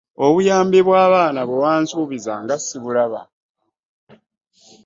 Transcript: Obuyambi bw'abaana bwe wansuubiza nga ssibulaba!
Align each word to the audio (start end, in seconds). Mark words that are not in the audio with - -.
Obuyambi 0.25 0.79
bw'abaana 0.87 1.41
bwe 1.45 1.57
wansuubiza 1.63 2.33
nga 2.43 2.55
ssibulaba! 2.57 3.21